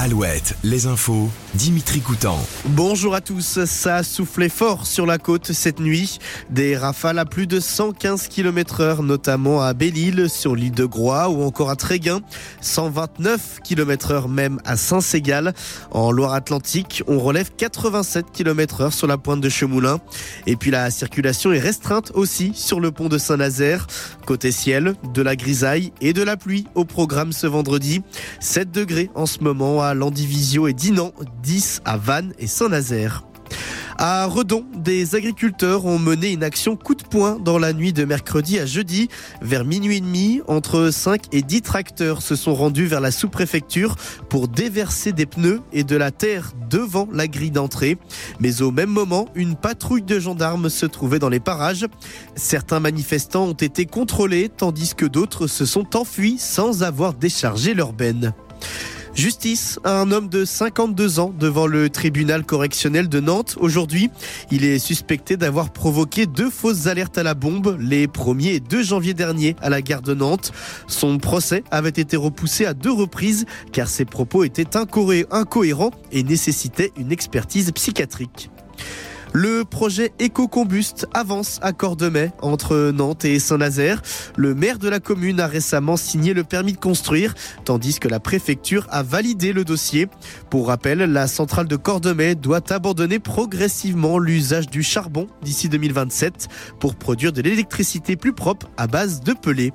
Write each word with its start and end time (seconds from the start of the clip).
Alouette, 0.00 0.54
les 0.62 0.86
infos, 0.86 1.28
Dimitri 1.54 2.00
Coutan. 2.00 2.38
Bonjour 2.66 3.16
à 3.16 3.20
tous, 3.20 3.64
ça 3.64 3.96
a 3.96 4.02
soufflé 4.04 4.48
fort 4.48 4.86
sur 4.86 5.06
la 5.06 5.18
côte 5.18 5.50
cette 5.50 5.80
nuit. 5.80 6.20
Des 6.50 6.76
rafales 6.76 7.18
à 7.18 7.24
plus 7.24 7.48
de 7.48 7.58
115 7.58 8.28
km 8.28 8.80
heure, 8.80 9.02
notamment 9.02 9.60
à 9.60 9.74
Belle-Île, 9.74 10.30
sur 10.30 10.54
l'île 10.54 10.70
de 10.70 10.84
Groix 10.84 11.30
ou 11.30 11.42
encore 11.42 11.68
à 11.68 11.74
Tréguin. 11.74 12.20
129 12.60 13.58
km 13.64 14.12
heure 14.12 14.28
même 14.28 14.60
à 14.64 14.76
Saint-Ségal. 14.76 15.52
En 15.90 16.12
Loire-Atlantique, 16.12 17.02
on 17.08 17.18
relève 17.18 17.50
87 17.56 18.26
km 18.32 18.82
heure 18.82 18.92
sur 18.92 19.08
la 19.08 19.18
pointe 19.18 19.40
de 19.40 19.48
Chemoulin. 19.48 19.98
Et 20.46 20.54
puis 20.54 20.70
la 20.70 20.92
circulation 20.92 21.52
est 21.52 21.58
restreinte 21.58 22.12
aussi 22.14 22.52
sur 22.54 22.78
le 22.78 22.92
pont 22.92 23.08
de 23.08 23.18
Saint-Nazaire. 23.18 23.88
Côté 24.26 24.52
ciel, 24.52 24.94
de 25.12 25.22
la 25.22 25.34
grisaille 25.34 25.92
et 26.00 26.12
de 26.12 26.22
la 26.22 26.36
pluie 26.36 26.68
au 26.76 26.84
programme 26.84 27.32
ce 27.32 27.48
vendredi. 27.48 28.02
7 28.38 28.70
degrés 28.70 29.10
en 29.16 29.26
ce 29.26 29.40
moment 29.40 29.82
à 29.82 29.87
Landivisio 29.94 30.68
et 30.68 30.72
Dinan, 30.72 31.12
10 31.42 31.82
à 31.84 31.96
Vannes 31.96 32.32
et 32.38 32.46
Saint-Nazaire. 32.46 33.24
À 34.00 34.26
Redon, 34.26 34.64
des 34.76 35.16
agriculteurs 35.16 35.84
ont 35.84 35.98
mené 35.98 36.30
une 36.30 36.44
action 36.44 36.76
coup 36.76 36.94
de 36.94 37.02
poing 37.02 37.40
dans 37.40 37.58
la 37.58 37.72
nuit 37.72 37.92
de 37.92 38.04
mercredi 38.04 38.60
à 38.60 38.64
jeudi. 38.64 39.08
Vers 39.42 39.64
minuit 39.64 39.96
et 39.96 40.00
demi, 40.00 40.40
entre 40.46 40.90
5 40.92 41.24
et 41.32 41.42
10 41.42 41.62
tracteurs 41.62 42.22
se 42.22 42.36
sont 42.36 42.54
rendus 42.54 42.86
vers 42.86 43.00
la 43.00 43.10
sous-préfecture 43.10 43.96
pour 44.28 44.46
déverser 44.46 45.10
des 45.10 45.26
pneus 45.26 45.62
et 45.72 45.82
de 45.82 45.96
la 45.96 46.12
terre 46.12 46.52
devant 46.70 47.08
la 47.12 47.26
grille 47.26 47.50
d'entrée. 47.50 47.98
Mais 48.38 48.62
au 48.62 48.70
même 48.70 48.90
moment, 48.90 49.26
une 49.34 49.56
patrouille 49.56 50.02
de 50.02 50.20
gendarmes 50.20 50.68
se 50.68 50.86
trouvait 50.86 51.18
dans 51.18 51.28
les 51.28 51.40
parages. 51.40 51.86
Certains 52.36 52.78
manifestants 52.78 53.46
ont 53.46 53.52
été 53.52 53.84
contrôlés 53.84 54.48
tandis 54.48 54.94
que 54.94 55.06
d'autres 55.06 55.48
se 55.48 55.66
sont 55.66 55.96
enfuis 55.96 56.38
sans 56.38 56.84
avoir 56.84 57.14
déchargé 57.14 57.74
leur 57.74 57.92
benne. 57.92 58.32
Justice 59.18 59.80
à 59.82 60.00
un 60.00 60.12
homme 60.12 60.28
de 60.28 60.44
52 60.44 61.18
ans 61.18 61.34
devant 61.36 61.66
le 61.66 61.90
tribunal 61.90 62.44
correctionnel 62.44 63.08
de 63.08 63.18
Nantes 63.18 63.56
aujourd'hui. 63.58 64.10
Il 64.52 64.64
est 64.64 64.78
suspecté 64.78 65.36
d'avoir 65.36 65.72
provoqué 65.72 66.26
deux 66.26 66.50
fausses 66.50 66.86
alertes 66.86 67.18
à 67.18 67.24
la 67.24 67.34
bombe 67.34 67.76
les 67.80 68.06
1er 68.06 68.54
et 68.54 68.60
2 68.60 68.80
janvier 68.80 69.14
dernier 69.14 69.56
à 69.60 69.70
la 69.70 69.82
gare 69.82 70.02
de 70.02 70.14
Nantes. 70.14 70.52
Son 70.86 71.18
procès 71.18 71.64
avait 71.72 71.88
été 71.88 72.16
repoussé 72.16 72.64
à 72.64 72.74
deux 72.74 72.92
reprises 72.92 73.44
car 73.72 73.88
ses 73.88 74.04
propos 74.04 74.44
étaient 74.44 74.76
incohérents 74.76 75.90
et 76.12 76.22
nécessitaient 76.22 76.92
une 76.96 77.10
expertise 77.10 77.72
psychiatrique. 77.72 78.50
Le 79.34 79.64
projet 79.64 80.12
Éco-Combuste 80.18 81.06
avance 81.12 81.58
à 81.62 81.72
Cordemais, 81.72 82.32
entre 82.40 82.90
Nantes 82.90 83.24
et 83.24 83.38
Saint-Nazaire. 83.38 84.02
Le 84.36 84.54
maire 84.54 84.78
de 84.78 84.88
la 84.88 85.00
commune 85.00 85.38
a 85.40 85.46
récemment 85.46 85.96
signé 85.96 86.32
le 86.32 86.44
permis 86.44 86.72
de 86.72 86.78
construire, 86.78 87.34
tandis 87.64 87.98
que 87.98 88.08
la 88.08 88.20
préfecture 88.20 88.86
a 88.90 89.02
validé 89.02 89.52
le 89.52 89.64
dossier. 89.64 90.08
Pour 90.50 90.68
rappel, 90.68 90.98
la 91.00 91.26
centrale 91.26 91.68
de 91.68 91.76
Cordemais 91.76 92.34
doit 92.34 92.72
abandonner 92.72 93.18
progressivement 93.18 94.18
l'usage 94.18 94.68
du 94.68 94.82
charbon 94.82 95.28
d'ici 95.42 95.68
2027 95.68 96.48
pour 96.80 96.96
produire 96.96 97.32
de 97.32 97.42
l'électricité 97.42 98.16
plus 98.16 98.32
propre 98.32 98.70
à 98.76 98.86
base 98.86 99.20
de 99.20 99.34
pelés. 99.34 99.72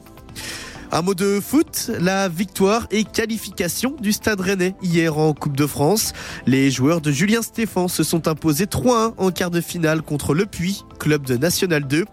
Un 0.95 1.01
mot 1.01 1.15
de 1.15 1.39
foot, 1.39 1.89
la 1.99 2.29
victoire 2.29 2.85
et 2.91 3.03
qualification 3.03 3.95
du 3.99 4.11
Stade 4.11 4.39
Rennais 4.39 4.75
hier 4.83 5.17
en 5.17 5.33
Coupe 5.33 5.57
de 5.57 5.65
France. 5.65 6.13
Les 6.45 6.69
joueurs 6.69 7.01
de 7.01 7.09
Julien 7.09 7.41
Stéphan 7.41 7.87
se 7.87 8.03
sont 8.03 8.27
imposés 8.27 8.65
3-1 8.65 9.15
en 9.17 9.31
quart 9.31 9.49
de 9.49 9.59
finale 9.59 10.03
contre 10.03 10.35
Le 10.35 10.45
Puy, 10.45 10.83
club 10.99 11.25
de 11.25 11.35
National 11.35 11.87
2. 11.87 12.05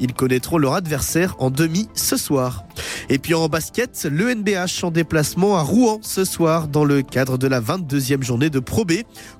Ils 0.00 0.14
connaîtront 0.14 0.58
leur 0.58 0.74
adversaire 0.74 1.36
en 1.38 1.50
demi 1.50 1.88
ce 1.94 2.16
soir. 2.16 2.64
Et 3.08 3.20
puis 3.20 3.34
en 3.34 3.48
basket, 3.48 4.08
le 4.10 4.34
NBH 4.34 4.82
en 4.82 4.90
déplacement 4.90 5.56
à 5.56 5.62
Rouen 5.62 6.00
ce 6.02 6.24
soir 6.24 6.66
dans 6.66 6.84
le 6.84 7.02
cadre 7.02 7.38
de 7.38 7.46
la 7.46 7.60
22e 7.60 8.24
journée 8.24 8.50
de 8.50 8.58
Pro 8.58 8.84
B. 8.84 8.94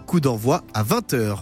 Coup 0.07 0.21
d'envoi 0.21 0.63
à 0.73 0.85
20h. 0.85 1.39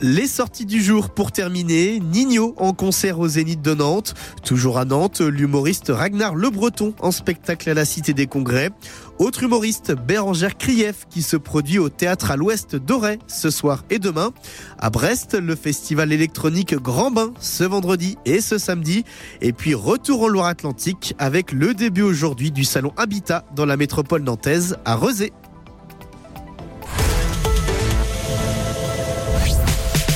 Les 0.00 0.26
sorties 0.26 0.66
du 0.66 0.82
jour 0.82 1.10
pour 1.10 1.32
terminer. 1.32 2.00
Nino 2.00 2.54
en 2.58 2.72
concert 2.72 3.18
au 3.18 3.28
Zénith 3.28 3.62
de 3.62 3.74
Nantes. 3.74 4.14
Toujours 4.44 4.78
à 4.78 4.84
Nantes, 4.84 5.20
l'humoriste 5.20 5.90
Ragnar 5.94 6.34
Le 6.34 6.50
Breton 6.50 6.94
en 7.00 7.10
spectacle 7.10 7.70
à 7.70 7.74
la 7.74 7.84
Cité 7.84 8.12
des 8.12 8.26
Congrès. 8.26 8.70
Autre 9.18 9.44
humoriste, 9.44 9.92
Bérangère 9.92 10.56
Krief 10.56 11.06
qui 11.08 11.22
se 11.22 11.36
produit 11.36 11.78
au 11.78 11.88
théâtre 11.88 12.30
à 12.30 12.36
l'ouest 12.36 12.74
d'Auray 12.74 13.18
ce 13.28 13.50
soir 13.50 13.84
et 13.90 13.98
demain. 13.98 14.30
À 14.78 14.90
Brest, 14.90 15.34
le 15.34 15.54
festival 15.54 16.12
électronique 16.12 16.74
Grand 16.74 17.10
Bain 17.10 17.32
ce 17.38 17.64
vendredi 17.64 18.16
et 18.24 18.40
ce 18.40 18.58
samedi. 18.58 19.04
Et 19.40 19.52
puis 19.52 19.74
retour 19.74 20.22
en 20.22 20.28
Loire-Atlantique 20.28 21.14
avec 21.18 21.52
le 21.52 21.74
début 21.74 22.02
aujourd'hui 22.02 22.50
du 22.50 22.64
salon 22.64 22.92
Habitat 22.96 23.44
dans 23.54 23.66
la 23.66 23.76
métropole 23.76 24.22
nantaise 24.22 24.76
à 24.84 24.96
Rezé. 24.96 25.32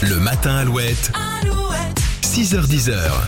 Le 0.09 0.21
matin 0.21 0.55
Alouette, 0.56 1.11
Alouette. 1.43 2.00
6h10. 2.22 3.27